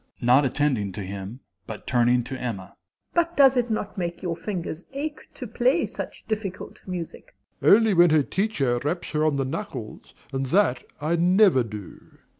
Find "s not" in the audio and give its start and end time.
0.21-0.45